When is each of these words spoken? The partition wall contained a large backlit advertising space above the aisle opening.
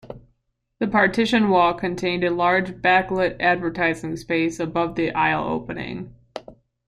The 0.79 0.87
partition 0.87 1.49
wall 1.49 1.75
contained 1.75 2.23
a 2.23 2.31
large 2.33 2.71
backlit 2.81 3.37
advertising 3.39 4.17
space 4.17 4.59
above 4.59 4.95
the 4.95 5.11
aisle 5.13 5.43
opening. 5.47 6.15